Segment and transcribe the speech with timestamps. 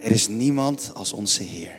[0.00, 1.76] Er is niemand als onze Heer.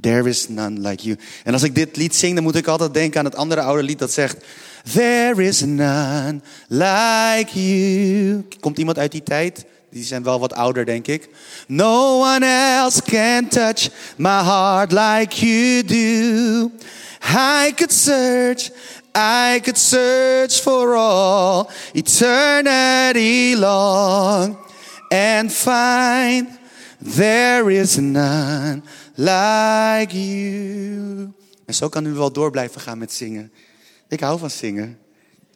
[0.00, 1.18] There is none like you.
[1.44, 3.82] En als ik dit lied zing, dan moet ik altijd denken aan het andere oude
[3.82, 4.44] lied dat zegt...
[4.92, 8.44] There is none like you.
[8.60, 9.64] Komt iemand uit die tijd?
[9.90, 11.28] Die zijn wel wat ouder, denk ik.
[11.66, 16.70] No one else can touch my heart like you do.
[17.22, 18.70] I could search,
[19.16, 24.56] I could search for all eternity long
[25.08, 26.57] and find
[27.14, 28.82] there is none
[29.14, 31.32] like you.
[31.66, 33.52] En zo kan u wel door blijven gaan met zingen.
[34.08, 34.98] Ik hou van zingen.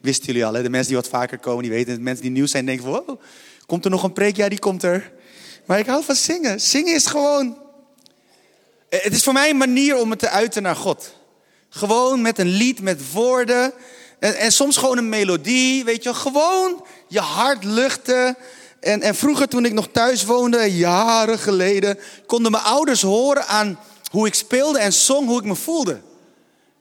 [0.01, 1.95] Wisten jullie al, de mensen die wat vaker komen, die weten.
[1.95, 3.21] De mensen die nieuw zijn, denken: wow,
[3.66, 4.37] komt er nog een preek?
[4.37, 5.13] Ja, die komt er.
[5.66, 6.61] Maar ik hou van zingen.
[6.61, 7.59] Zingen is gewoon.
[8.88, 11.15] Het is voor mij een manier om het te uiten naar God.
[11.69, 13.73] Gewoon met een lied, met woorden.
[14.19, 16.15] En, en soms gewoon een melodie, weet je.
[16.15, 18.37] Gewoon je hart luchten.
[18.83, 23.79] En, en vroeger, toen ik nog thuis woonde, jaren geleden, konden mijn ouders horen aan
[24.11, 26.01] hoe ik speelde en zong, hoe ik me voelde.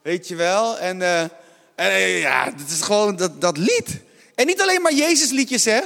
[0.02, 0.78] Weet je wel?
[0.78, 1.32] En, uh, en
[1.76, 4.00] uh, ja, het is gewoon dat, dat lied.
[4.36, 5.80] En niet alleen maar Jezus liedjes, hè?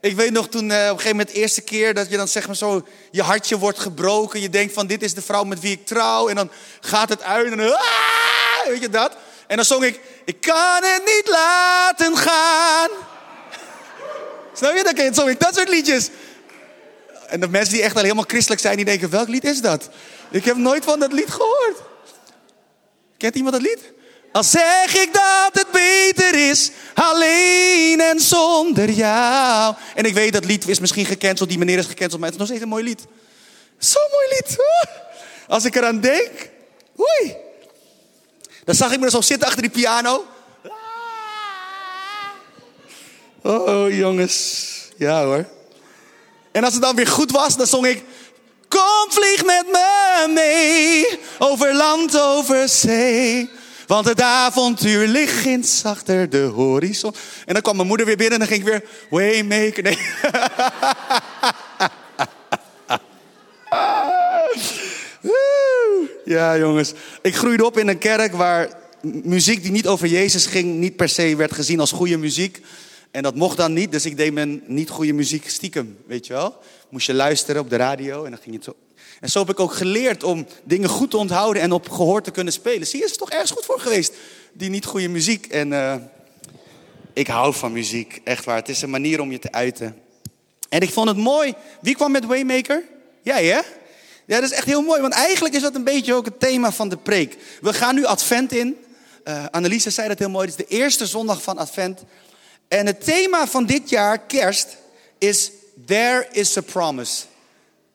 [0.00, 2.28] Ik weet nog toen uh, op een gegeven moment de eerste keer dat je dan
[2.28, 4.40] zeg maar zo je hartje wordt gebroken.
[4.40, 6.28] Je denkt van dit is de vrouw met wie ik trouw.
[6.28, 9.16] En dan gaat het uit en ah, weet je dat?
[9.46, 12.88] En dan zong ik, ik kan het niet laten gaan.
[14.54, 14.92] Snap je?
[14.94, 16.08] Dan zong ik dat soort liedjes.
[17.26, 19.88] En de mensen die echt al helemaal christelijk zijn, die denken, welk lied is dat?
[20.30, 21.76] Ik heb nooit van dat lied gehoord.
[23.16, 23.92] Kent iemand dat lied?
[24.32, 29.74] Als zeg ik dat het beter is, alleen en zonder jou.
[29.94, 32.38] En ik weet dat lied is misschien gecanceld, die meneer is gecanceld, maar het is
[32.38, 33.06] nog steeds een mooi lied.
[33.78, 34.56] Zo'n mooi lied.
[35.48, 36.30] Als ik eraan denk,
[36.98, 37.36] oei.
[38.64, 40.24] Dan zag ik me zo zitten achter die piano.
[43.42, 44.68] Oh, jongens.
[44.96, 45.44] Ja hoor.
[46.52, 48.02] En als het dan weer goed was, dan zong ik...
[48.68, 53.50] Kom, vlieg met me mee, over land, over zee.
[53.86, 57.14] Want het avontuur ligt achter de horizon.
[57.46, 58.84] En dan kwam mijn moeder weer binnen en dan ging ik weer...
[59.10, 59.98] Waymaker, nee.
[66.24, 66.92] Ja, jongens.
[67.22, 68.68] Ik groeide op in een kerk waar
[69.02, 70.78] muziek die niet over Jezus ging...
[70.78, 72.60] niet per se werd gezien als goede muziek...
[73.10, 76.32] En dat mocht dan niet, dus ik deed mijn niet goede muziek stiekem, weet je
[76.32, 76.58] wel.
[76.88, 78.76] Moest je luisteren op de radio en dan ging je zo.
[79.20, 82.30] En zo heb ik ook geleerd om dingen goed te onthouden en op gehoor te
[82.30, 82.86] kunnen spelen.
[82.86, 84.12] Zie je, is er toch ergens goed voor geweest,
[84.52, 85.46] die niet goede muziek.
[85.46, 85.94] En uh,
[87.12, 88.56] ik hou van muziek, echt waar.
[88.56, 89.96] Het is een manier om je te uiten.
[90.68, 91.54] En ik vond het mooi.
[91.80, 92.84] Wie kwam met Waymaker?
[93.22, 93.60] Jij, hè?
[94.26, 96.72] Ja, dat is echt heel mooi, want eigenlijk is dat een beetje ook het thema
[96.72, 97.36] van de preek.
[97.60, 98.76] We gaan nu Advent in.
[99.24, 100.48] Uh, zei dat heel mooi.
[100.48, 102.02] Het is de eerste zondag van Advent.
[102.70, 104.76] En het thema van dit jaar, kerst,
[105.18, 105.50] is
[105.86, 107.22] There is a promise.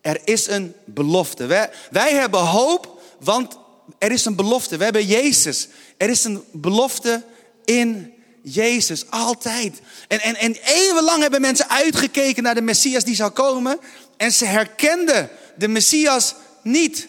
[0.01, 1.45] Er is een belofte.
[1.45, 3.57] Wij, wij hebben hoop, want
[3.97, 4.77] er is een belofte.
[4.77, 5.67] We hebben Jezus.
[5.97, 7.23] Er is een belofte
[7.65, 9.79] in Jezus, altijd.
[10.07, 13.79] En, en, en eeuwenlang hebben mensen uitgekeken naar de Messias die zou komen.
[14.17, 17.07] En ze herkenden de Messias niet.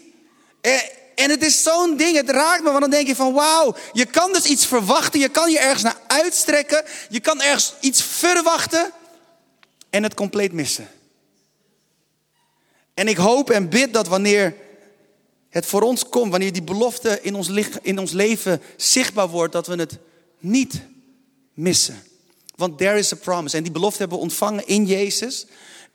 [1.17, 4.05] En het is zo'n ding, het raakt me, want dan denk je van wauw, je
[4.05, 8.93] kan dus iets verwachten, je kan je ergens naar uitstrekken, je kan ergens iets verwachten
[9.91, 10.89] en het compleet missen.
[12.95, 14.55] En ik hoop en bid dat wanneer
[15.49, 17.51] het voor ons komt, wanneer die belofte in ons,
[17.83, 19.99] in ons leven zichtbaar wordt, dat we het
[20.39, 20.81] niet
[21.55, 22.03] missen.
[22.55, 23.57] Want there is a promise.
[23.57, 25.47] En die belofte hebben we ontvangen in Jezus.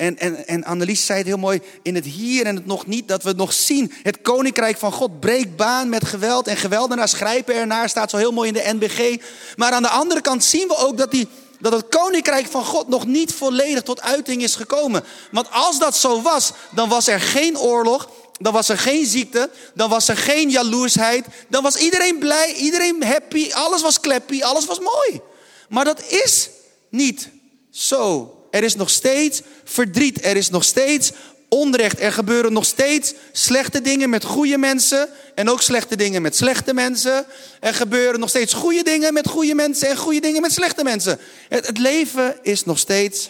[0.02, 3.08] En, en, en Annelies zei het heel mooi, in het hier en het nog niet,
[3.08, 3.94] dat we het nog zien.
[4.04, 8.32] Het koninkrijk van God breekt baan met geweld en geweldenaars grijpen ernaar, staat zo heel
[8.32, 9.22] mooi in de NBG.
[9.56, 11.28] Maar aan de andere kant zien we ook dat, die,
[11.60, 15.04] dat het koninkrijk van God nog niet volledig tot uiting is gekomen.
[15.32, 19.50] Want als dat zo was, dan was er geen oorlog, dan was er geen ziekte,
[19.74, 24.66] dan was er geen jaloersheid, dan was iedereen blij, iedereen happy, alles was kleppy, alles
[24.66, 25.22] was mooi.
[25.70, 26.50] Maar dat is
[26.90, 27.30] niet
[27.72, 28.36] zo.
[28.52, 30.26] Er is nog steeds verdriet.
[30.26, 31.12] Er is nog steeds
[31.50, 32.00] onrecht.
[32.00, 35.10] Er gebeuren nog steeds slechte dingen met goede mensen.
[35.36, 37.26] En ook slechte dingen met slechte mensen.
[37.60, 39.90] Er gebeuren nog steeds goede dingen met goede mensen.
[39.90, 41.20] En goede dingen met slechte mensen.
[41.50, 43.30] Het, het leven is nog steeds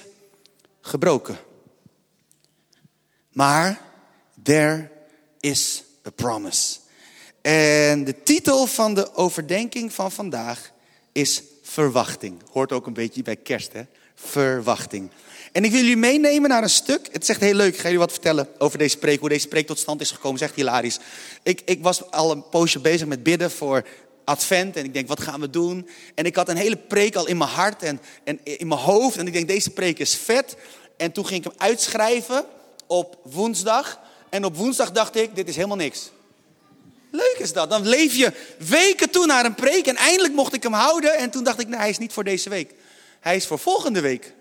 [0.81, 1.37] gebroken.
[3.31, 3.81] Maar
[4.43, 4.89] there
[5.39, 6.79] is a promise.
[7.41, 10.71] En de titel van de overdenking van vandaag
[11.11, 12.41] is verwachting.
[12.51, 13.81] Hoort ook een beetje bij kerst, hè?
[14.25, 15.09] Verwachting.
[15.51, 17.07] En ik wil jullie meenemen naar een stuk.
[17.11, 17.73] Het echt heel leuk.
[17.73, 19.19] Ik ga jullie wat vertellen over deze preek.
[19.19, 20.31] Hoe deze preek tot stand is gekomen.
[20.31, 20.99] Het is echt hilarisch.
[21.43, 23.85] Ik, ik was al een poosje bezig met bidden voor
[24.23, 24.75] advent.
[24.75, 25.89] En ik denk, wat gaan we doen?
[26.15, 29.17] En ik had een hele preek al in mijn hart en, en in mijn hoofd.
[29.17, 30.55] En ik denk, deze preek is vet.
[30.97, 32.45] En toen ging ik hem uitschrijven
[32.87, 33.99] op woensdag.
[34.29, 36.11] En op woensdag dacht ik, dit is helemaal niks.
[37.11, 37.69] Leuk is dat.
[37.69, 41.17] Dan leef je weken toe naar een preek en eindelijk mocht ik hem houden.
[41.17, 42.73] En toen dacht ik, nee, hij is niet voor deze week.
[43.21, 44.33] Hij is voor volgende week.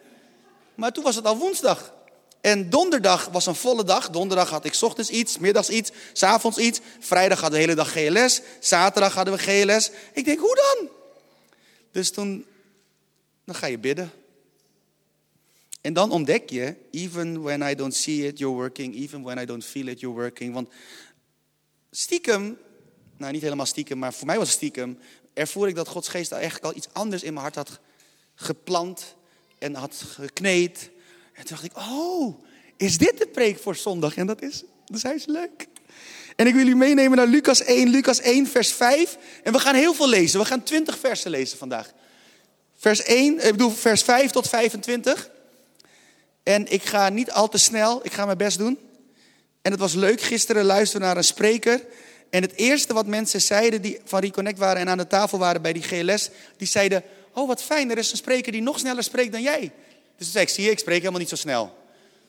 [0.74, 1.94] Maar toen was het al woensdag.
[2.40, 4.10] En donderdag was een volle dag.
[4.10, 6.80] Donderdag had ik ochtends iets, middags iets, s avonds iets.
[6.98, 8.40] Vrijdag hadden de hele dag GLS.
[8.60, 9.90] Zaterdag hadden we GLS.
[10.12, 10.88] Ik denk, hoe dan?
[11.92, 12.46] Dus toen,
[13.44, 14.12] dan ga je bidden.
[15.80, 18.94] En dan ontdek je, even when I don't see it, you're working.
[18.94, 20.54] Even when I don't feel it, you're working.
[20.54, 20.68] Want
[21.90, 22.58] stiekem,
[23.16, 24.98] nou niet helemaal stiekem, maar voor mij was het stiekem,
[25.32, 27.80] ervoer ik dat Gods geest eigenlijk al iets anders in mijn hart had
[28.40, 29.14] geplant
[29.58, 30.90] en had gekneed.
[31.32, 32.44] En toen dacht ik, oh,
[32.76, 34.16] is dit de preek voor zondag?
[34.16, 35.66] En dat is, dat is leuk.
[36.36, 39.18] En ik wil jullie meenemen naar Lucas 1, Lucas 1, vers 5.
[39.42, 40.40] En we gaan heel veel lezen.
[40.40, 41.92] We gaan 20 versen lezen vandaag.
[42.76, 45.30] Vers 1, ik bedoel vers 5 tot 25.
[46.42, 48.78] En ik ga niet al te snel, ik ga mijn best doen.
[49.62, 51.84] En het was leuk, gisteren luisteren naar een spreker.
[52.30, 55.62] En het eerste wat mensen zeiden die van Reconnect waren en aan de tafel waren
[55.62, 57.02] bij die GLS, die zeiden,
[57.40, 59.72] oh wat fijn, er is een spreker die nog sneller spreekt dan jij.
[60.16, 61.78] Dus toen ik, zie je, ik spreek helemaal niet zo snel.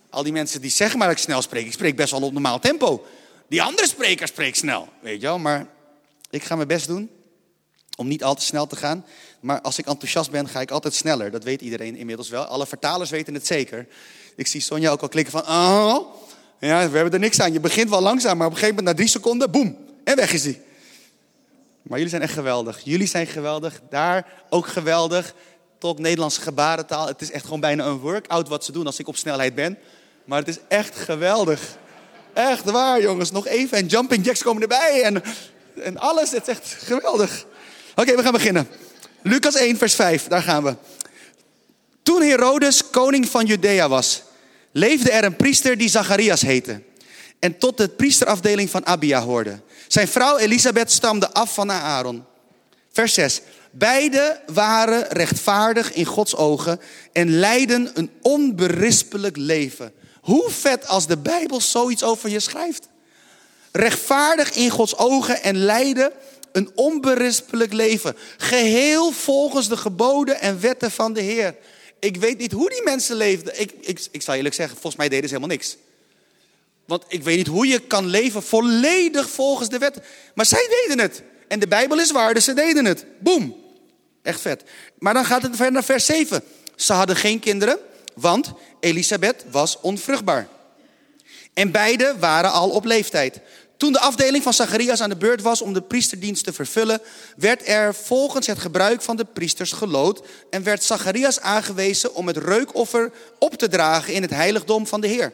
[0.09, 2.33] Al die mensen die zeggen maar dat ik snel spreek, ik spreek best wel op
[2.33, 3.05] normaal tempo.
[3.47, 5.39] Die andere spreker spreekt snel, weet je wel.
[5.39, 5.67] Maar
[6.29, 7.09] ik ga mijn best doen
[7.95, 9.05] om niet al te snel te gaan.
[9.39, 11.31] Maar als ik enthousiast ben, ga ik altijd sneller.
[11.31, 12.43] Dat weet iedereen inmiddels wel.
[12.43, 13.87] Alle vertalers weten het zeker.
[14.35, 16.15] Ik zie Sonja ook al klikken van, oh,
[16.59, 17.53] ja, we hebben er niks aan.
[17.53, 20.33] Je begint wel langzaam, maar op een gegeven moment na drie seconden, boem, en weg
[20.33, 20.61] is die.
[21.91, 22.79] Maar jullie zijn echt geweldig.
[22.83, 23.81] Jullie zijn geweldig.
[23.89, 25.33] Daar ook geweldig.
[25.79, 27.07] Tolk Nederlandse gebarentaal.
[27.07, 29.77] Het is echt gewoon bijna een workout wat ze doen als ik op snelheid ben.
[30.25, 31.61] Maar het is echt geweldig.
[32.33, 33.31] Echt waar, jongens.
[33.31, 33.77] Nog even.
[33.77, 35.01] En jumping jacks komen erbij.
[35.01, 35.23] En,
[35.83, 36.31] en alles.
[36.31, 37.45] Het is echt geweldig.
[37.95, 38.67] Oké, we gaan beginnen.
[39.21, 40.27] Lucas 1, vers 5.
[40.27, 40.75] Daar gaan we.
[42.03, 44.21] Toen Herodes koning van Judea was,
[44.71, 46.81] leefde er een priester die Zacharias heette.
[47.41, 49.59] En tot de priesterafdeling van Abia hoorde.
[49.87, 52.25] Zijn vrouw Elisabeth stamde af van Aaron.
[52.91, 53.41] Vers 6.
[53.71, 56.79] Beide waren rechtvaardig in Gods ogen
[57.11, 59.93] en leidden een onberispelijk leven.
[60.21, 62.87] Hoe vet als de Bijbel zoiets over je schrijft.
[63.71, 66.11] Rechtvaardig in Gods ogen en leiden
[66.51, 68.15] een onberispelijk leven.
[68.37, 71.55] Geheel volgens de geboden en wetten van de Heer.
[71.99, 73.61] Ik weet niet hoe die mensen leefden.
[73.61, 75.77] Ik, ik, ik zal eerlijk zeggen, volgens mij deden ze helemaal niks.
[76.85, 79.99] Want ik weet niet hoe je kan leven volledig volgens de wet.
[80.35, 81.23] Maar zij deden het.
[81.47, 83.05] En de Bijbel is waar, dus ze deden het.
[83.19, 83.55] Boom.
[84.21, 84.63] Echt vet.
[84.99, 86.43] Maar dan gaat het verder naar vers 7.
[86.75, 87.77] Ze hadden geen kinderen,
[88.13, 90.47] want Elisabeth was onvruchtbaar.
[91.53, 93.39] En beide waren al op leeftijd.
[93.77, 97.01] Toen de afdeling van Zacharias aan de beurt was om de priesterdienst te vervullen,
[97.37, 102.37] werd er volgens het gebruik van de priesters gelood en werd Zacharias aangewezen om het
[102.37, 105.33] reukoffer op te dragen in het heiligdom van de Heer.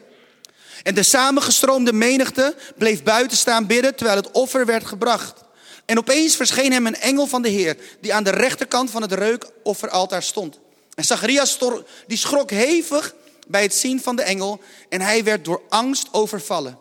[0.88, 5.40] En de samengestroomde menigte bleef buiten staan bidden terwijl het offer werd gebracht.
[5.84, 9.12] En opeens verscheen hem een engel van de Heer, die aan de rechterkant van het
[9.12, 10.58] reukofferaltaar stond.
[10.94, 11.58] En Zacharias
[12.06, 13.14] die schrok hevig
[13.46, 16.78] bij het zien van de engel en hij werd door angst overvallen.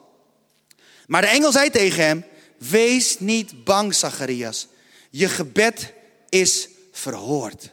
[1.07, 2.25] Maar de engel zei tegen hem,
[2.57, 4.68] wees niet bang Zacharias,
[5.10, 5.94] je gebed
[6.30, 7.71] is verhoord.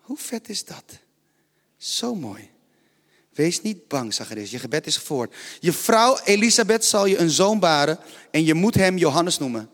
[0.00, 0.84] Hoe vet is dat?
[1.76, 2.54] Zo mooi.
[3.36, 4.50] Wees niet bang, Zacharias.
[4.50, 5.34] Je gebed is verhoord.
[5.60, 7.98] Je vrouw Elisabeth zal je een zoon baren
[8.30, 9.70] en je moet hem Johannes noemen.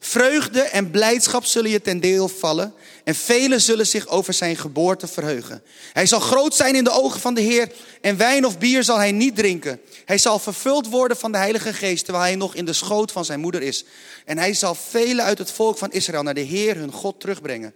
[0.00, 2.74] Vreugde en blijdschap zullen je ten deel vallen
[3.04, 5.62] en velen zullen zich over zijn geboorte verheugen.
[5.92, 8.96] Hij zal groot zijn in de ogen van de Heer en wijn of bier zal
[8.96, 9.80] hij niet drinken.
[10.04, 13.24] Hij zal vervuld worden van de Heilige Geest terwijl hij nog in de schoot van
[13.24, 13.84] zijn moeder is.
[14.24, 17.74] En hij zal velen uit het volk van Israël naar de Heer hun God terugbrengen.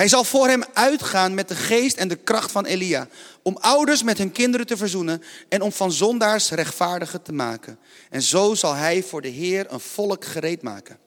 [0.00, 3.08] Hij zal voor hem uitgaan met de geest en de kracht van Elia,
[3.42, 7.78] om ouders met hun kinderen te verzoenen en om van zondaars rechtvaardigen te maken.
[8.10, 10.98] En zo zal hij voor de Heer een volk gereed maken.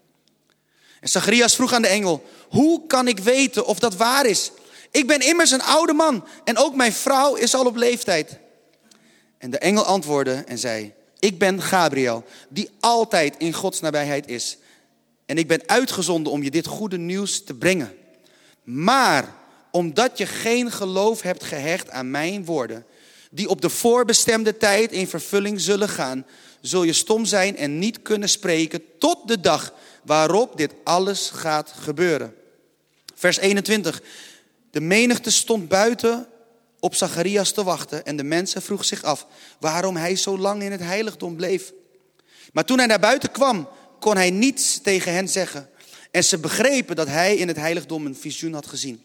[0.99, 4.51] En Zacharias vroeg aan de engel, hoe kan ik weten of dat waar is?
[4.91, 8.39] Ik ben immers een oude man en ook mijn vrouw is al op leeftijd.
[9.37, 14.57] En de engel antwoordde en zei, ik ben Gabriel, die altijd in Gods nabijheid is.
[15.25, 18.01] En ik ben uitgezonden om je dit goede nieuws te brengen.
[18.63, 19.35] Maar
[19.71, 22.85] omdat je geen geloof hebt gehecht aan mijn woorden,
[23.31, 26.25] die op de voorbestemde tijd in vervulling zullen gaan,
[26.61, 31.73] zul je stom zijn en niet kunnen spreken tot de dag waarop dit alles gaat
[31.79, 32.35] gebeuren.
[33.15, 34.01] Vers 21.
[34.71, 36.27] De menigte stond buiten
[36.79, 39.27] op Zacharias te wachten en de mensen vroegen zich af
[39.59, 41.73] waarom hij zo lang in het heiligdom bleef.
[42.53, 45.69] Maar toen hij naar buiten kwam, kon hij niets tegen hen zeggen.
[46.13, 49.03] En ze begrepen dat hij in het heiligdom een visioen had gezien.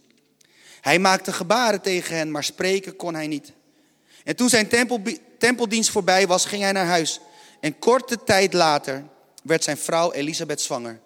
[0.81, 3.53] Hij maakte gebaren tegen hen, maar spreken kon hij niet.
[4.25, 5.03] En toen zijn tempel,
[5.39, 7.21] tempeldienst voorbij was, ging hij naar huis.
[7.61, 9.05] En korte tijd later
[9.43, 11.01] werd zijn vrouw Elisabeth zwanger.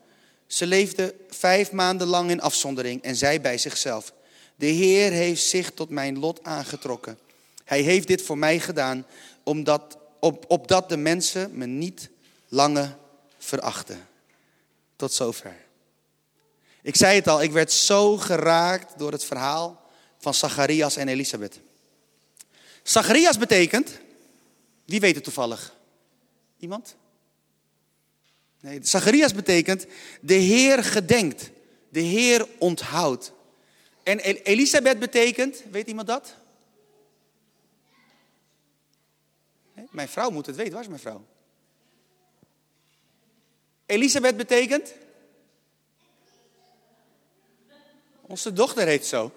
[0.47, 4.13] Ze leefde vijf maanden lang in afzondering en zei bij zichzelf:
[4.57, 7.19] De Heer heeft zich tot mijn lot aangetrokken.
[7.65, 9.07] Hij heeft dit voor mij gedaan,
[9.43, 12.09] omdat, op, opdat de mensen me niet
[12.49, 12.97] langer
[13.39, 14.09] verachten.
[14.97, 15.63] Tot zover.
[16.83, 21.61] Ik zei het al, ik werd zo geraakt door het verhaal van Zacharias en Elisabeth.
[22.83, 23.99] Zacharias betekent,
[24.85, 25.75] wie weet het toevallig?
[26.59, 26.97] Iemand?
[28.61, 29.87] Nee, Zacharias betekent,
[30.21, 31.51] de Heer gedenkt,
[31.89, 33.33] de Heer onthoudt.
[34.03, 36.35] En Elisabeth betekent, weet iemand dat?
[39.91, 41.27] Mijn vrouw moet het weten, waar is mijn vrouw?
[43.87, 44.95] Elisabeth betekent?
[48.33, 49.33] Onze dochter heet zo.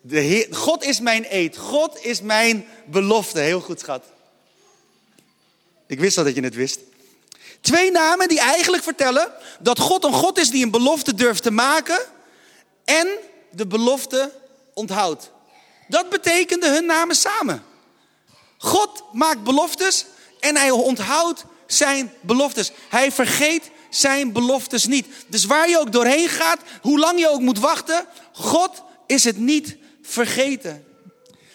[0.00, 1.56] De God is mijn eed.
[1.56, 3.38] God is mijn belofte.
[3.38, 4.04] Heel goed, schat.
[5.86, 6.80] Ik wist al dat je het wist.
[7.60, 11.50] Twee namen die eigenlijk vertellen dat God een God is die een belofte durft te
[11.50, 12.00] maken
[12.84, 13.08] en
[13.50, 14.32] de belofte
[14.74, 15.30] onthoudt.
[15.88, 17.64] Dat betekende hun namen samen.
[18.58, 20.04] God maakt beloftes
[20.40, 22.72] en hij onthoudt zijn beloftes.
[22.88, 25.06] Hij vergeet zijn beloftes niet.
[25.28, 29.38] Dus waar je ook doorheen gaat, hoe lang je ook moet wachten, God is het
[29.38, 30.84] niet vergeten.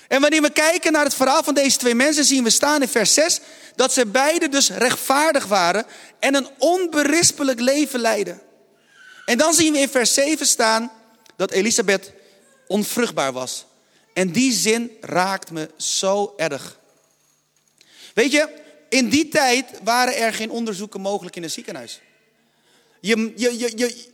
[0.07, 2.87] En wanneer we kijken naar het verhaal van deze twee mensen, zien we staan in
[2.87, 3.39] vers 6
[3.75, 5.85] dat ze beiden dus rechtvaardig waren
[6.19, 8.41] en een onberispelijk leven leidden.
[9.25, 10.91] En dan zien we in vers 7 staan
[11.35, 12.11] dat Elisabeth
[12.67, 13.65] onvruchtbaar was.
[14.13, 16.79] En die zin raakt me zo erg.
[18.13, 18.49] Weet je,
[18.89, 22.01] in die tijd waren er geen onderzoeken mogelijk in een ziekenhuis.
[23.01, 24.05] Je, je, je, je,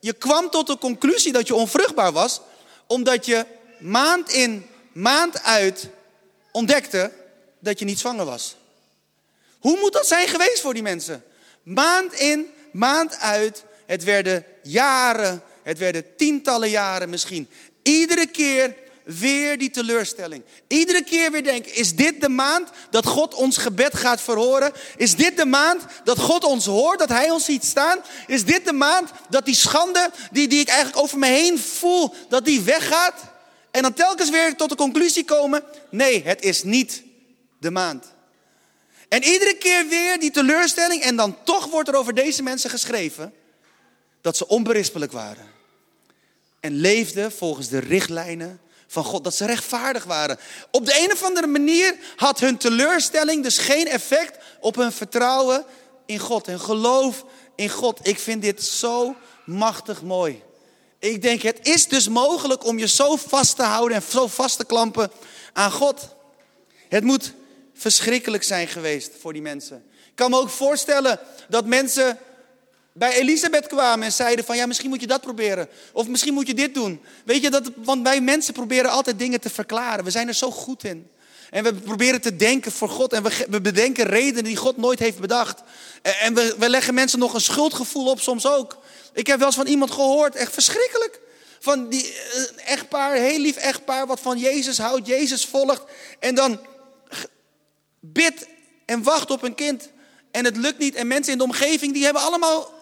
[0.00, 2.40] je kwam tot de conclusie dat je onvruchtbaar was,
[2.86, 3.46] omdat je
[3.78, 5.88] maand in, maand uit
[6.52, 7.12] ontdekte
[7.60, 8.56] dat je niet zwanger was.
[9.58, 11.24] Hoe moet dat zijn geweest voor die mensen?
[11.62, 13.64] Maand in, maand uit.
[13.86, 17.48] Het werden jaren, het werden tientallen jaren misschien.
[17.82, 18.74] Iedere keer
[19.04, 20.42] weer die teleurstelling.
[20.68, 24.72] Iedere keer weer denken, is dit de maand dat God ons gebed gaat verhoren?
[24.96, 27.98] Is dit de maand dat God ons hoort, dat Hij ons ziet staan?
[28.26, 32.14] Is dit de maand dat die schande die, die ik eigenlijk over me heen voel,
[32.28, 33.14] dat die weggaat?
[33.70, 37.02] En dan telkens weer tot de conclusie komen, nee, het is niet
[37.60, 38.04] de maand.
[39.08, 43.34] En iedere keer weer die teleurstelling en dan toch wordt er over deze mensen geschreven
[44.20, 45.46] dat ze onberispelijk waren.
[46.60, 50.38] En leefden volgens de richtlijnen van God, dat ze rechtvaardig waren.
[50.70, 55.64] Op de een of andere manier had hun teleurstelling dus geen effect op hun vertrouwen
[56.06, 57.24] in God, hun geloof
[57.54, 58.00] in God.
[58.02, 60.42] Ik vind dit zo machtig mooi.
[60.98, 64.58] Ik denk, het is dus mogelijk om je zo vast te houden en zo vast
[64.58, 65.10] te klampen
[65.52, 66.08] aan God.
[66.88, 67.32] Het moet
[67.74, 69.84] verschrikkelijk zijn geweest voor die mensen.
[70.06, 72.18] Ik kan me ook voorstellen dat mensen
[72.96, 75.68] bij Elisabeth kwamen en zeiden van ja, misschien moet je dat proberen.
[75.92, 77.00] Of misschien moet je dit doen.
[77.24, 80.04] Weet je, dat, want wij mensen proberen altijd dingen te verklaren.
[80.04, 81.10] We zijn er zo goed in.
[81.50, 83.12] En we proberen te denken voor God.
[83.12, 85.62] En we, we bedenken redenen die God nooit heeft bedacht.
[86.02, 88.78] En, we, we leggen mensen nog een schuldgevoel op soms ook.
[89.12, 91.20] Ik heb wel eens van iemand gehoord, echt verschrikkelijk.
[91.58, 95.82] Van die uh, echtpaar, heel lief echtpaar, wat van Jezus houdt, Jezus volgt.
[96.18, 96.60] En dan
[98.00, 98.46] bidt
[98.84, 99.88] en wacht op een kind.
[100.30, 100.94] En het lukt niet.
[100.94, 102.72] En mensen in de omgeving, die hebben allemaal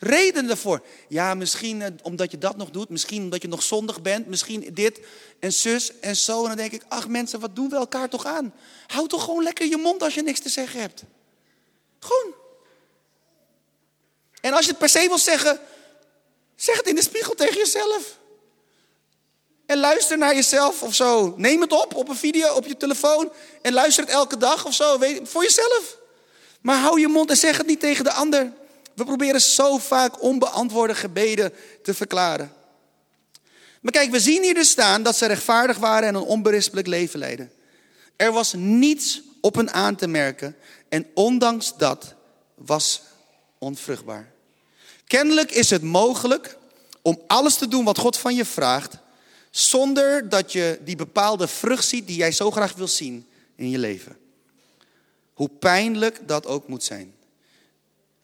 [0.00, 0.82] redenen ervoor.
[1.08, 2.88] Ja, misschien eh, omdat je dat nog doet.
[2.88, 4.26] Misschien omdat je nog zondig bent.
[4.26, 5.00] Misschien dit
[5.38, 6.42] en zus en zo.
[6.42, 8.54] En dan denk ik, ach mensen, wat doen we elkaar toch aan?
[8.86, 11.02] Houd toch gewoon lekker je mond als je niks te zeggen hebt.
[11.98, 12.34] Gewoon.
[14.40, 15.60] En als je het per se wil zeggen,
[16.56, 18.18] zeg het in de spiegel tegen jezelf.
[19.66, 21.34] En luister naar jezelf of zo.
[21.36, 24.74] Neem het op op een video op je telefoon en luister het elke dag of
[24.74, 24.98] zo.
[25.22, 25.98] Voor jezelf.
[26.60, 28.52] Maar hou je mond en zeg het niet tegen de ander.
[28.94, 32.52] We proberen zo vaak onbeantwoorde gebeden te verklaren.
[33.80, 37.18] Maar kijk, we zien hier dus staan dat ze rechtvaardig waren en een onberispelijk leven
[37.18, 37.52] leiden.
[38.16, 40.56] Er was niets op hen aan te merken
[40.88, 42.14] en ondanks dat
[42.54, 43.02] was
[43.58, 44.32] onvruchtbaar.
[45.06, 46.58] Kennelijk is het mogelijk
[47.02, 48.96] om alles te doen wat God van je vraagt,
[49.50, 53.78] zonder dat je die bepaalde vrucht ziet die jij zo graag wil zien in je
[53.78, 54.18] leven.
[55.32, 57.14] Hoe pijnlijk dat ook moet zijn.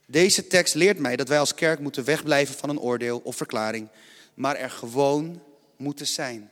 [0.06, 3.88] Deze tekst leert mij dat wij als kerk moeten wegblijven van een oordeel of verklaring,
[4.34, 5.42] maar er gewoon
[5.76, 6.50] moeten zijn.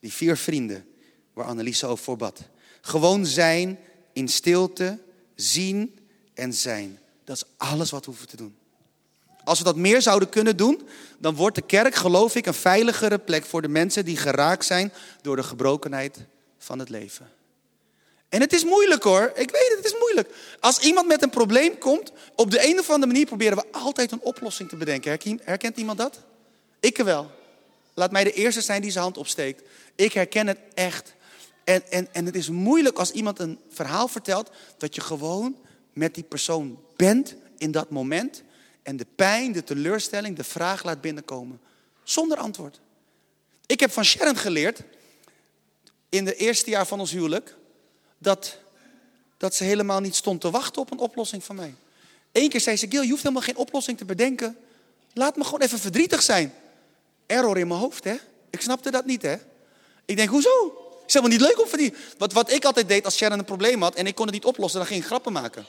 [0.00, 0.86] Die vier vrienden
[1.32, 2.40] waar Annelies over voor bad.
[2.80, 3.78] Gewoon zijn
[4.12, 4.98] in stilte,
[5.34, 5.98] zien
[6.34, 6.98] en zijn.
[7.24, 8.56] Dat is alles wat we hoeven te doen.
[9.44, 13.18] Als we dat meer zouden kunnen doen, dan wordt de kerk, geloof ik, een veiligere
[13.18, 16.24] plek voor de mensen die geraakt zijn door de gebrokenheid
[16.58, 17.35] van het leven.
[18.28, 19.32] En het is moeilijk hoor.
[19.34, 20.30] Ik weet het, het is moeilijk.
[20.60, 24.12] Als iemand met een probleem komt, op de een of andere manier proberen we altijd
[24.12, 25.18] een oplossing te bedenken.
[25.44, 26.20] Herkent iemand dat?
[26.80, 27.30] Ik wel.
[27.94, 29.62] Laat mij de eerste zijn die zijn hand opsteekt.
[29.94, 31.14] Ik herken het echt.
[31.64, 35.56] En, en, en het is moeilijk als iemand een verhaal vertelt, dat je gewoon
[35.92, 38.42] met die persoon bent in dat moment.
[38.82, 41.60] En de pijn, de teleurstelling, de vraag laat binnenkomen.
[42.02, 42.80] Zonder antwoord.
[43.66, 44.82] Ik heb van Sharon geleerd,
[46.08, 47.56] in de eerste jaar van ons huwelijk,
[48.18, 48.58] dat,
[49.36, 51.74] dat ze helemaal niet stond te wachten op een oplossing van mij.
[52.32, 54.58] Eén keer zei ze, Gil, je hoeft helemaal geen oplossing te bedenken.
[55.12, 56.54] Laat me gewoon even verdrietig zijn.
[57.26, 58.16] Error in mijn hoofd, hè?
[58.50, 59.36] Ik snapte dat niet, hè?
[60.04, 60.84] Ik denk, hoezo?
[61.06, 61.98] Is helemaal niet leuk om verdrietig.
[62.18, 64.44] Wat, wat ik altijd deed als Sharon een probleem had en ik kon het niet
[64.44, 65.66] oplossen, dan ging ik grappen maken.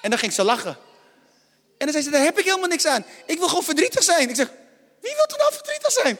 [0.00, 0.76] En dan ging ze lachen.
[1.78, 3.04] En dan zei ze, daar heb ik helemaal niks aan.
[3.26, 4.28] Ik wil gewoon verdrietig zijn.
[4.28, 4.50] Ik zeg,
[5.00, 6.18] wie wil er nou verdrietig zijn?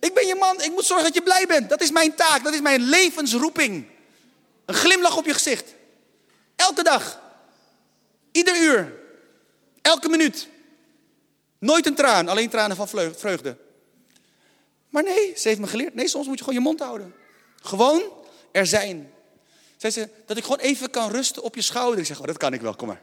[0.00, 1.68] Ik ben je man, ik moet zorgen dat je blij bent.
[1.68, 3.86] Dat is mijn taak, dat is mijn levensroeping.
[4.64, 5.74] Een glimlach op je gezicht.
[6.56, 7.20] Elke dag.
[8.32, 8.92] Ieder uur.
[9.82, 10.48] Elke minuut.
[11.58, 13.56] Nooit een traan, alleen tranen van vreugde.
[14.88, 15.94] Maar nee, ze heeft me geleerd.
[15.94, 17.14] Nee, soms moet je gewoon je mond houden.
[17.62, 18.02] Gewoon
[18.52, 19.12] er zijn.
[19.76, 21.98] Zei ze, dat ik gewoon even kan rusten op je schouder.
[21.98, 23.02] Ik zeg, oh, dat kan ik wel, kom maar.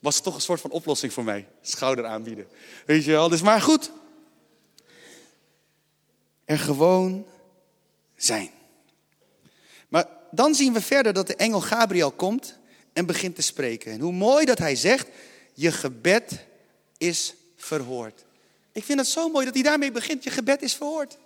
[0.00, 1.48] Was toch een soort van oplossing voor mij.
[1.60, 2.48] Schouder aanbieden.
[2.86, 3.90] Weet je wel, dus maar goed.
[6.44, 7.26] Er gewoon
[8.16, 8.50] zijn.
[10.30, 12.58] Dan zien we verder dat de engel Gabriel komt
[12.92, 13.92] en begint te spreken.
[13.92, 15.06] En hoe mooi dat hij zegt,
[15.54, 16.32] je gebed
[16.98, 18.24] is verhoord.
[18.72, 20.24] Ik vind het zo mooi dat hij daarmee begint.
[20.24, 21.16] Je gebed is verhoord.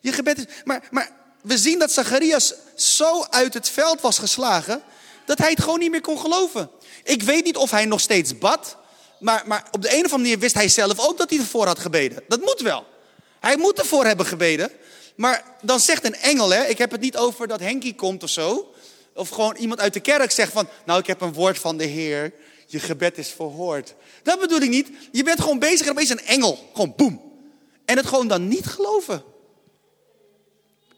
[0.00, 0.44] Je gebed is.
[0.64, 1.10] Maar, maar
[1.42, 4.82] we zien dat Zacharias zo uit het veld was geslagen.
[5.24, 6.70] dat hij het gewoon niet meer kon geloven.
[7.04, 8.76] Ik weet niet of hij nog steeds bad.
[9.18, 11.66] Maar, maar op de een of andere manier wist hij zelf ook dat hij ervoor
[11.66, 12.22] had gebeden.
[12.28, 12.86] Dat moet wel.
[13.40, 14.70] Hij moet ervoor hebben gebeden.
[15.16, 18.30] Maar dan zegt een engel, hè, ik heb het niet over dat Henkie komt of
[18.30, 18.74] zo.
[19.14, 21.84] Of gewoon iemand uit de kerk zegt van, nou ik heb een woord van de
[21.84, 22.32] Heer.
[22.66, 23.94] Je gebed is verhoord.
[24.22, 24.88] Dat bedoel ik niet.
[25.12, 26.68] Je bent gewoon bezig en opeens een engel.
[26.72, 27.32] Gewoon boem.
[27.84, 29.24] En het gewoon dan niet geloven.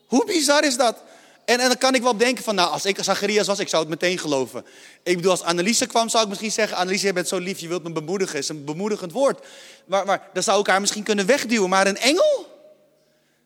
[0.07, 1.03] Hoe bizar is dat?
[1.45, 3.83] En, en dan kan ik wel denken van, nou, als ik Zacharias was, ik zou
[3.83, 4.65] het meteen geloven.
[5.03, 7.69] Ik bedoel, als Anneliese kwam, zou ik misschien zeggen, Anneliese, je bent zo lief, je
[7.69, 8.39] wilt me bemoedigen.
[8.39, 9.47] is een bemoedigend woord.
[9.85, 11.69] Maar, maar dan zou ik haar misschien kunnen wegduwen.
[11.69, 12.58] Maar een engel?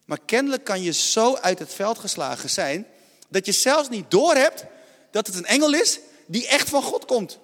[0.04, 2.86] Maar kennelijk kan je zo uit het veld geslagen zijn,
[3.28, 4.64] dat je zelfs niet doorhebt
[5.10, 7.38] dat het een engel is die echt van God komt.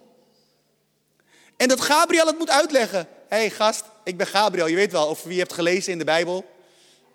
[1.57, 3.09] En dat Gabriel het moet uitleggen.
[3.29, 4.66] Hé hey, gast, ik ben Gabriel.
[4.66, 6.44] Je weet wel over wie je hebt gelezen in de Bijbel.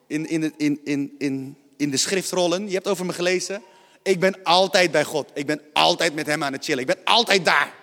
[0.07, 2.67] In, in, in, in, in, in de schriftrollen.
[2.67, 3.63] Je hebt over me gelezen.
[4.03, 5.29] Ik ben altijd bij God.
[5.33, 6.79] Ik ben altijd met hem aan het chillen.
[6.79, 7.73] Ik ben altijd daar.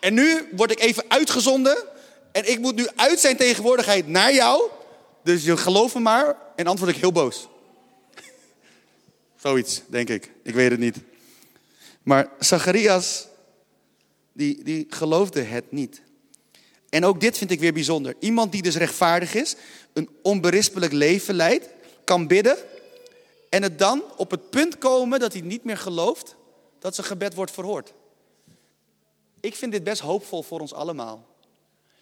[0.00, 1.76] En nu word ik even uitgezonden.
[2.32, 4.70] En ik moet nu uit zijn tegenwoordigheid naar jou.
[5.22, 6.36] Dus je geloof me maar.
[6.56, 7.48] En antwoord ik heel boos.
[9.42, 10.32] Zoiets, denk ik.
[10.42, 10.96] Ik weet het niet.
[12.02, 13.26] Maar Zacharias
[14.32, 16.02] die, die geloofde het niet.
[16.88, 18.14] En ook dit vind ik weer bijzonder.
[18.18, 19.56] Iemand die dus rechtvaardig is,
[19.92, 21.68] een onberispelijk leven leidt,
[22.04, 22.56] kan bidden
[23.48, 26.36] en het dan op het punt komen dat hij niet meer gelooft
[26.78, 27.92] dat zijn gebed wordt verhoord.
[29.40, 31.26] Ik vind dit best hoopvol voor ons allemaal.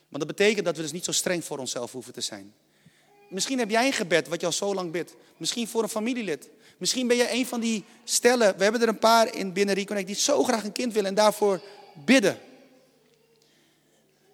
[0.09, 2.55] Want dat betekent dat we dus niet zo streng voor onszelf hoeven te zijn.
[3.31, 5.15] Misschien heb jij een gebed wat je al zo lang bidt.
[5.37, 6.49] Misschien voor een familielid.
[6.79, 8.57] Misschien ben je een van die stellen.
[8.57, 11.15] We hebben er een paar in binnen Reconnect die zo graag een kind willen en
[11.15, 11.61] daarvoor
[11.95, 12.39] bidden.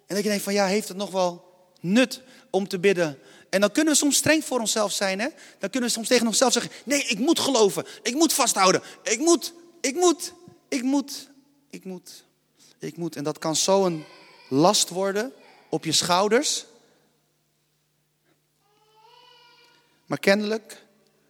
[0.07, 1.45] En dat je denkt van ja, heeft het nog wel
[1.79, 3.19] nut om te bidden?
[3.49, 5.19] En dan kunnen we soms streng voor onszelf zijn.
[5.19, 5.27] Hè?
[5.59, 7.85] Dan kunnen we soms tegen onszelf zeggen, nee, ik moet geloven.
[8.03, 8.81] Ik moet vasthouden.
[9.03, 10.33] Ik moet, ik moet,
[10.69, 11.29] ik moet,
[11.69, 12.23] ik moet,
[12.79, 13.15] ik moet.
[13.15, 14.03] En dat kan zo een
[14.49, 15.33] last worden
[15.69, 16.65] op je schouders.
[20.07, 20.85] Maar kennelijk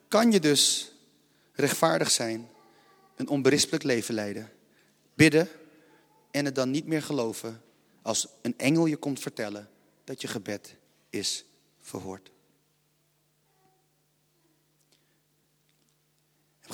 [0.07, 0.91] kan je dus
[1.53, 2.49] rechtvaardig zijn,
[3.15, 4.51] een onberispelijk leven leiden,
[5.13, 5.49] bidden
[6.31, 7.61] en het dan niet meer geloven
[8.01, 9.69] als een engel je komt vertellen
[10.03, 10.75] dat je gebed
[11.09, 11.45] is
[11.81, 12.29] verhoord.
[12.29, 12.33] Op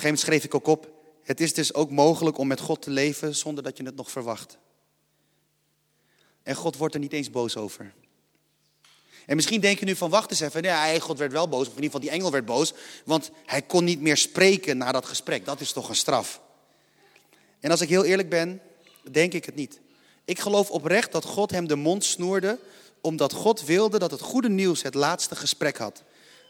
[0.00, 2.90] gegeven moment schreef ik ook op, het is dus ook mogelijk om met God te
[2.90, 4.58] leven zonder dat je het nog verwacht.
[6.42, 7.94] En God wordt er niet eens boos over.
[9.26, 11.76] En misschien denk je nu van, wacht eens even, nee, God werd wel boos, of
[11.76, 12.72] in ieder geval die engel werd boos,
[13.04, 15.44] want hij kon niet meer spreken na dat gesprek.
[15.44, 16.40] Dat is toch een straf.
[17.60, 18.60] En als ik heel eerlijk ben,
[19.10, 19.80] denk ik het niet.
[20.24, 22.58] Ik geloof oprecht dat God hem de mond snoerde,
[23.00, 26.02] omdat God wilde dat het goede nieuws het laatste gesprek had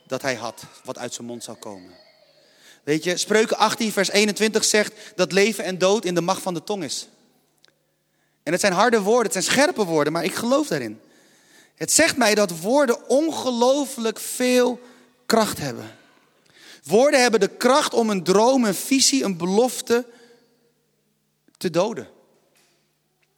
[0.07, 1.91] dat hij had, wat uit zijn mond zou komen.
[2.83, 6.55] Weet je, Spreuken 18, vers 21 zegt dat leven en dood in de macht van
[6.55, 7.09] de tong is.
[8.43, 11.01] En het zijn harde woorden, het zijn scherpe woorden, maar ik geloof daarin.
[11.75, 14.81] Het zegt mij dat woorden ongelooflijk veel
[15.27, 15.97] kracht hebben.
[16.85, 20.07] Woorden hebben de kracht om een droom, een visie, een belofte
[21.57, 22.09] te doden.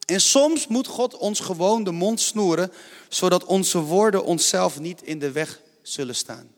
[0.07, 2.73] En soms moet God ons gewoon de mond snoeren,
[3.09, 6.55] zodat onze woorden onszelf niet in de weg zullen staan.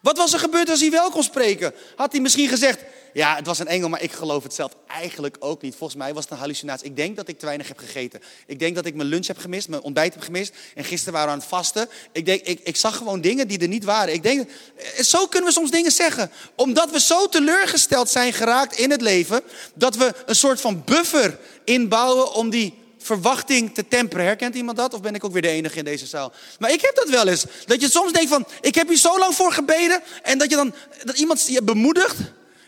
[0.00, 1.74] Wat was er gebeurd als hij wel kon spreken?
[1.96, 2.84] Had hij misschien gezegd,
[3.16, 5.74] ja, het was een engel, maar ik geloof het zelf eigenlijk ook niet.
[5.76, 6.86] Volgens mij was het een hallucinatie.
[6.86, 8.22] Ik denk dat ik te weinig heb gegeten.
[8.46, 10.54] Ik denk dat ik mijn lunch heb gemist, mijn ontbijt heb gemist.
[10.74, 11.88] En gisteren waren we aan het vasten.
[12.12, 14.14] Ik, denk, ik, ik zag gewoon dingen die er niet waren.
[14.14, 16.30] Ik denk, eh, zo kunnen we soms dingen zeggen.
[16.54, 19.42] Omdat we zo teleurgesteld zijn geraakt in het leven,
[19.74, 24.24] dat we een soort van buffer inbouwen om die verwachting te temperen.
[24.24, 24.94] Herkent iemand dat?
[24.94, 26.32] Of ben ik ook weer de enige in deze zaal?
[26.58, 27.44] Maar ik heb dat wel eens.
[27.66, 30.00] Dat je soms denkt van, ik heb hier zo lang voor gebeden.
[30.22, 30.74] En dat je dan,
[31.04, 32.16] dat iemand je bemoedigt.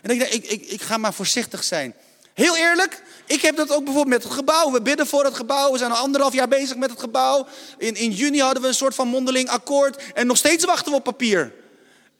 [0.01, 1.95] En ik, ik, ik ga maar voorzichtig zijn.
[2.33, 4.71] Heel eerlijk, ik heb dat ook bijvoorbeeld met het gebouw.
[4.71, 5.71] We bidden voor het gebouw.
[5.71, 7.47] We zijn al anderhalf jaar bezig met het gebouw.
[7.77, 10.11] In, in juni hadden we een soort van mondeling akkoord.
[10.13, 11.53] En nog steeds wachten we op papier.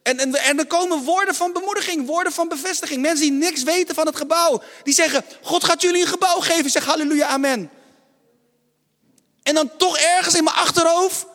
[0.04, 3.02] En, en, er komen woorden van bemoediging, woorden van bevestiging.
[3.02, 4.62] Mensen die niks weten van het gebouw.
[4.84, 6.66] Die zeggen, God gaat jullie een gebouw geven.
[6.66, 7.70] Ik zeg halleluja, amen.
[9.44, 11.26] En dan toch ergens in mijn achterhoofd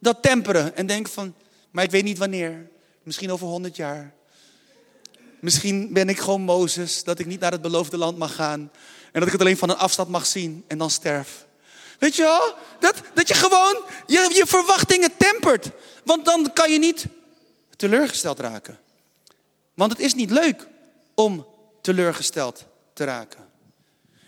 [0.00, 0.76] dat temperen.
[0.76, 1.34] En denk van,
[1.70, 2.70] maar ik weet niet wanneer.
[3.02, 4.15] Misschien over honderd jaar.
[5.46, 8.60] Misschien ben ik gewoon Mozes, dat ik niet naar het beloofde land mag gaan.
[9.12, 11.46] En dat ik het alleen van een afstand mag zien en dan sterf.
[11.98, 12.54] Weet je wel?
[12.80, 15.70] Dat, dat je gewoon je, je verwachtingen tempert.
[16.04, 17.06] Want dan kan je niet
[17.76, 18.78] teleurgesteld raken.
[19.74, 20.66] Want het is niet leuk
[21.14, 21.46] om
[21.82, 23.48] teleurgesteld te raken.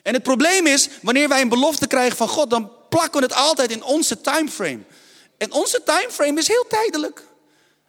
[0.02, 3.36] En het probleem is, wanneer wij een belofte krijgen van God, dan plakken we het
[3.36, 4.80] altijd in onze timeframe.
[5.38, 7.22] En onze timeframe is heel tijdelijk.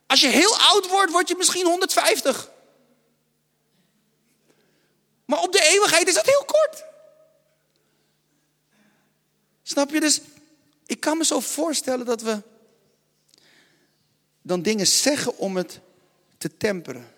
[0.08, 2.50] Als je heel oud wordt, word je misschien 150.
[5.30, 6.86] Maar op de eeuwigheid is dat heel kort.
[9.64, 10.00] Snap je?
[10.00, 10.22] Dus
[10.86, 12.42] ik kan me zo voorstellen dat we
[14.42, 15.80] dan dingen zeggen om het
[16.38, 17.14] te temperen.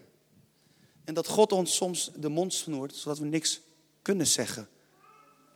[1.03, 3.61] En dat God ons soms de mond snoert, zodat we niks
[4.01, 4.69] kunnen zeggen.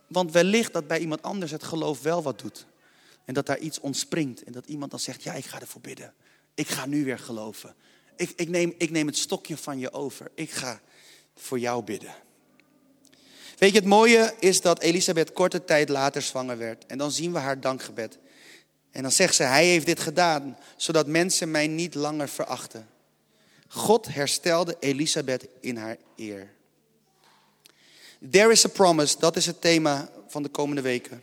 [0.06, 2.66] Want wellicht dat bij iemand anders het geloof wel wat doet.
[3.24, 4.42] En dat daar iets ontspringt.
[4.42, 6.14] En dat iemand dan zegt, ja, ik ga ervoor bidden.
[6.54, 7.74] Ik ga nu weer geloven.
[8.16, 10.30] Ik, ik, neem, ik neem het stokje van je over.
[10.34, 10.80] Ik ga
[11.34, 12.24] voor jou bidden.
[13.56, 16.86] Weet je, het mooie is dat Elisabeth korte tijd later zwanger werd.
[16.86, 18.18] En dan zien we haar dankgebed.
[18.90, 22.88] En dan zegt ze, hij heeft dit gedaan, zodat mensen mij niet langer verachten.
[23.68, 26.50] God herstelde Elisabeth in haar eer.
[28.30, 31.22] There is a promise, dat is het thema van de komende weken.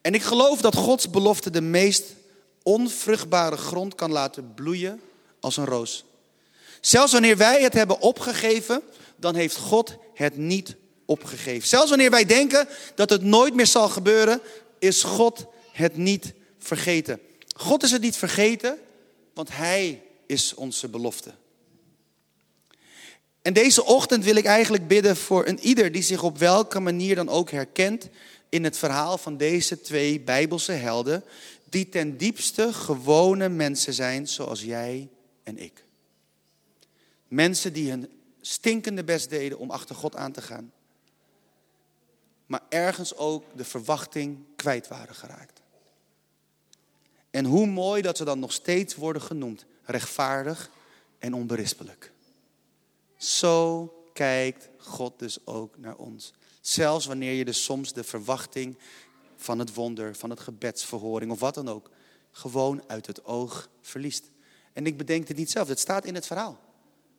[0.00, 2.04] En ik geloof dat Gods belofte de meest
[2.62, 5.00] onvruchtbare grond kan laten bloeien
[5.40, 6.04] als een roos.
[6.80, 8.82] Zelfs wanneer wij het hebben opgegeven,
[9.16, 10.76] dan heeft God het niet
[11.10, 11.68] opgegeven.
[11.68, 14.40] Zelfs wanneer wij denken dat het nooit meer zal gebeuren,
[14.78, 17.20] is God het niet vergeten.
[17.56, 18.78] God is het niet vergeten,
[19.34, 21.30] want Hij is onze belofte.
[23.42, 27.14] En deze ochtend wil ik eigenlijk bidden voor een ieder die zich op welke manier
[27.14, 28.08] dan ook herkent
[28.48, 31.24] in het verhaal van deze twee Bijbelse helden,
[31.68, 35.08] die ten diepste gewone mensen zijn zoals jij
[35.42, 35.84] en ik.
[37.28, 38.08] Mensen die hun
[38.40, 40.72] stinkende best deden om achter God aan te gaan,
[42.50, 45.60] maar ergens ook de verwachting kwijt waren geraakt.
[47.30, 50.70] En hoe mooi dat ze dan nog steeds worden genoemd, rechtvaardig
[51.18, 52.12] en onberispelijk.
[53.16, 56.32] Zo kijkt God dus ook naar ons.
[56.60, 58.78] Zelfs wanneer je dus soms de verwachting
[59.36, 61.90] van het wonder, van het gebedsverhoring of wat dan ook,
[62.30, 64.30] gewoon uit het oog verliest.
[64.72, 66.58] En ik bedenk het niet zelf, het staat in het verhaal.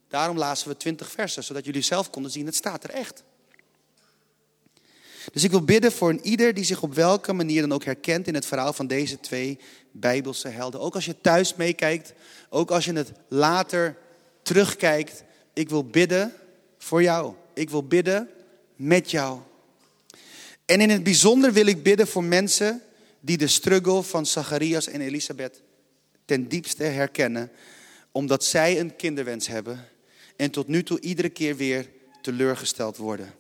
[0.08, 3.24] Daarom lazen we twintig versen, zodat jullie zelf konden zien, het staat er echt.
[5.32, 8.28] Dus ik wil bidden voor een ieder die zich op welke manier dan ook herkent
[8.28, 9.60] in het verhaal van deze twee
[9.92, 10.80] Bijbelse helden.
[10.80, 12.14] Ook als je thuis meekijkt,
[12.50, 13.98] ook als je het later
[14.42, 16.34] terugkijkt, ik wil bidden
[16.78, 17.34] voor jou.
[17.54, 18.30] Ik wil bidden
[18.76, 19.40] met jou.
[20.66, 22.82] En in het bijzonder wil ik bidden voor mensen
[23.20, 25.62] die de struggle van Zacharias en Elisabeth
[26.26, 27.52] ten diepste herkennen,
[28.12, 29.88] omdat zij een kinderwens hebben
[30.36, 31.90] en tot nu toe iedere keer weer
[32.22, 33.34] teleurgesteld worden.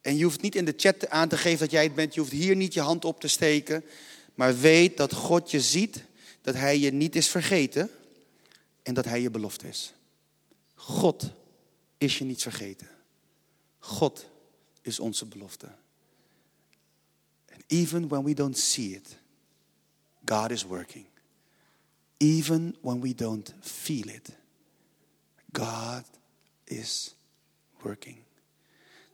[0.00, 2.20] En je hoeft niet in de chat aan te geven dat jij het bent, je
[2.20, 3.84] hoeft hier niet je hand op te steken,
[4.34, 6.04] maar weet dat God je ziet,
[6.40, 7.90] dat Hij je niet is vergeten
[8.82, 9.92] en dat Hij je belofte is.
[10.74, 11.32] God
[11.98, 12.88] is je niet vergeten.
[13.78, 14.26] God
[14.82, 15.66] is onze belofte.
[17.52, 19.18] And even when we don't see it,
[20.24, 21.06] God is working.
[22.16, 24.28] Even when we don't feel it,
[25.52, 26.04] God
[26.64, 27.14] is
[27.82, 28.16] working.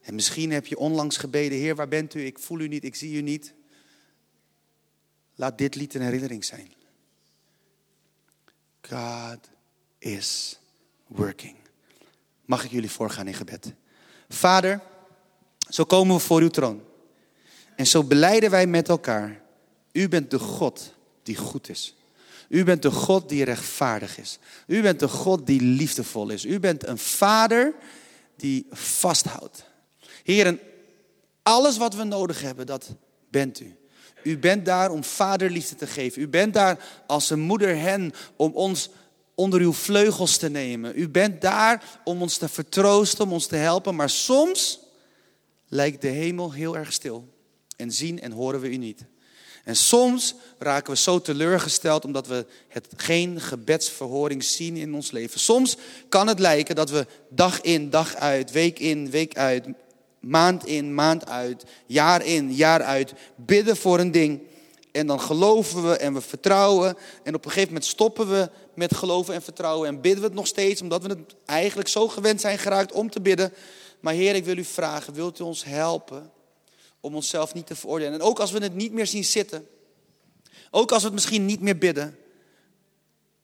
[0.06, 2.24] En misschien heb je onlangs gebeden, Heer, waar bent u?
[2.24, 3.54] Ik voel u niet, ik zie u niet.
[5.34, 6.72] Laat dit lied een herinnering zijn.
[8.80, 9.38] God
[9.98, 10.58] is
[11.06, 11.56] working.
[12.44, 13.72] Mag ik jullie voorgaan in gebed?
[14.28, 14.80] Vader,
[15.68, 16.82] zo komen we voor uw troon.
[17.76, 19.42] En zo beleiden wij met elkaar.
[19.92, 21.96] U bent de God die goed is.
[22.48, 24.38] U bent de God die rechtvaardig is.
[24.66, 26.44] U bent de God die liefdevol is.
[26.44, 27.74] U bent een vader
[28.36, 29.65] die vasthoudt.
[30.26, 30.58] Heer,
[31.42, 32.94] alles wat we nodig hebben, dat
[33.30, 33.76] bent u.
[34.22, 36.22] U bent daar om vaderliefde te geven.
[36.22, 38.88] U bent daar als een moeder hen om ons
[39.34, 40.92] onder uw vleugels te nemen.
[40.94, 43.94] U bent daar om ons te vertroosten, om ons te helpen.
[43.94, 44.80] Maar soms
[45.68, 47.28] lijkt de hemel heel erg stil.
[47.76, 49.04] En zien en horen we u niet.
[49.64, 55.40] En soms raken we zo teleurgesteld omdat we het geen gebedsverhoring zien in ons leven.
[55.40, 55.76] Soms
[56.08, 59.66] kan het lijken dat we dag in, dag uit, week in, week uit,
[60.20, 64.40] maand in, maand uit, jaar in, jaar uit bidden voor een ding.
[64.92, 66.96] En dan geloven we en we vertrouwen.
[67.22, 69.88] En op een gegeven moment stoppen we met geloven en vertrouwen.
[69.88, 73.10] En bidden we het nog steeds, omdat we het eigenlijk zo gewend zijn geraakt om
[73.10, 73.52] te bidden.
[74.00, 76.30] Maar Heer, ik wil u vragen, wilt u ons helpen
[77.00, 78.14] om onszelf niet te veroordelen?
[78.14, 79.66] En ook als we het niet meer zien zitten.
[80.70, 82.18] Ook als we het misschien niet meer bidden.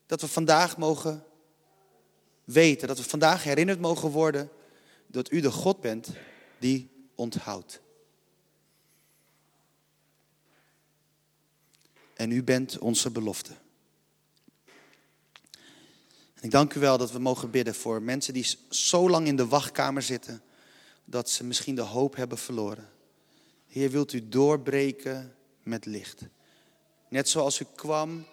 [0.07, 1.25] Dat we vandaag mogen
[2.45, 4.51] weten, dat we vandaag herinnerd mogen worden
[5.07, 6.09] dat u de God bent
[6.63, 7.81] die onthoudt.
[12.15, 13.53] En u bent onze belofte.
[16.35, 19.37] En ik dank u wel dat we mogen bidden voor mensen die zo lang in
[19.37, 20.43] de wachtkamer zitten
[21.05, 22.91] dat ze misschien de hoop hebben verloren.
[23.67, 26.23] Heer, wilt u doorbreken met licht.
[27.09, 28.27] Net zoals u kwam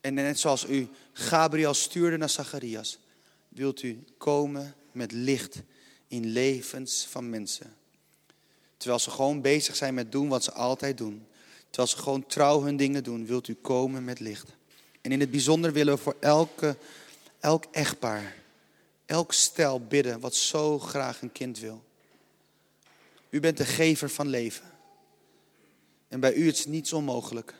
[0.00, 2.98] en net zoals u Gabriel stuurde naar Zacharias,
[3.48, 5.62] wilt u komen met licht
[6.12, 7.74] in levens van mensen.
[8.76, 11.26] Terwijl ze gewoon bezig zijn met doen wat ze altijd doen.
[11.70, 14.48] Terwijl ze gewoon trouw hun dingen doen, wilt u komen met licht.
[15.00, 16.76] En in het bijzonder willen we voor elke,
[17.40, 18.36] elk echtpaar,
[19.06, 21.84] elk stel bidden wat zo graag een kind wil.
[23.30, 24.70] U bent de gever van leven.
[26.08, 27.54] En bij u is niets onmogelijk.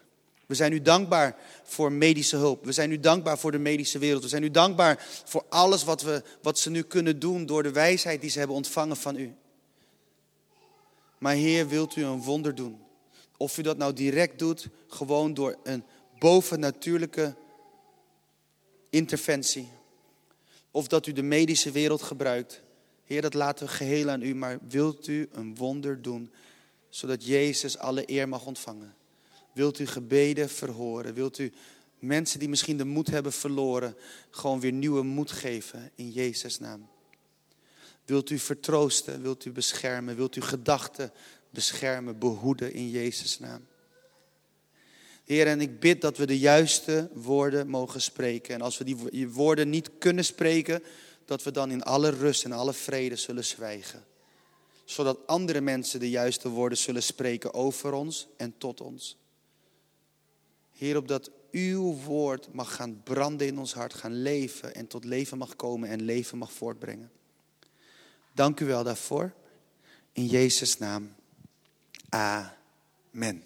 [0.53, 2.65] We zijn u dankbaar voor medische hulp.
[2.65, 4.23] We zijn u dankbaar voor de medische wereld.
[4.23, 7.73] We zijn u dankbaar voor alles wat, we, wat ze nu kunnen doen door de
[7.73, 9.35] wijsheid die ze hebben ontvangen van u.
[11.19, 12.81] Maar Heer, wilt u een wonder doen?
[13.37, 15.85] Of u dat nou direct doet, gewoon door een
[16.19, 17.35] bovennatuurlijke
[18.91, 19.69] interventie.
[20.71, 22.63] Of dat u de medische wereld gebruikt.
[23.05, 24.35] Heer, dat laten we geheel aan u.
[24.35, 26.33] Maar wilt u een wonder doen,
[26.89, 28.95] zodat Jezus alle eer mag ontvangen?
[29.53, 31.15] Wilt u gebeden verhoren?
[31.15, 31.53] Wilt u
[31.99, 33.97] mensen die misschien de moed hebben verloren,
[34.31, 36.89] gewoon weer nieuwe moed geven in Jezus' naam?
[38.05, 39.23] Wilt u vertroosten?
[39.23, 40.17] Wilt u beschermen?
[40.17, 41.13] Wilt u gedachten
[41.51, 43.67] beschermen, behoeden in Jezus' naam?
[45.25, 48.55] Heer, en ik bid dat we de juiste woorden mogen spreken.
[48.55, 50.83] En als we die woorden niet kunnen spreken,
[51.25, 54.05] dat we dan in alle rust en alle vrede zullen zwijgen.
[54.85, 59.17] Zodat andere mensen de juiste woorden zullen spreken over ons en tot ons.
[60.83, 65.39] Heer, opdat uw woord mag gaan branden in ons hart, gaan leven en tot leven
[65.39, 67.11] mag komen en leven mag voortbrengen.
[68.35, 69.33] Dank u wel daarvoor.
[70.13, 71.09] In Jezus' naam.
[72.09, 73.43] Amen.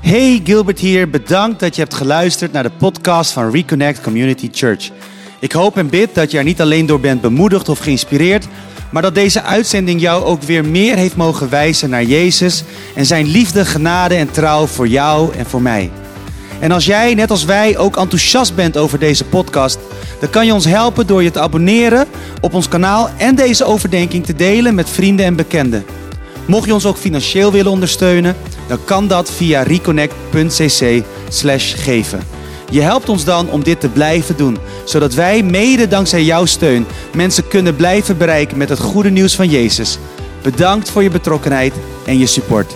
[0.00, 4.90] Hey Gilbert hier, bedankt dat je hebt geluisterd naar de podcast van Reconnect Community Church.
[5.40, 8.48] Ik hoop en bid dat je er niet alleen door bent bemoedigd of geïnspireerd,
[8.90, 13.26] maar dat deze uitzending jou ook weer meer heeft mogen wijzen naar Jezus en zijn
[13.26, 15.90] liefde, genade en trouw voor jou en voor mij.
[16.60, 19.78] En als jij, net als wij, ook enthousiast bent over deze podcast,
[20.20, 22.06] dan kan je ons helpen door je te abonneren
[22.40, 25.84] op ons kanaal en deze overdenking te delen met vrienden en bekenden.
[26.46, 32.37] Mocht je ons ook financieel willen ondersteunen, dan kan dat via reconnect.cc/geven.
[32.70, 36.86] Je helpt ons dan om dit te blijven doen, zodat wij mede dankzij jouw steun
[37.14, 39.98] mensen kunnen blijven bereiken met het goede nieuws van Jezus.
[40.42, 41.74] Bedankt voor je betrokkenheid
[42.06, 42.74] en je support.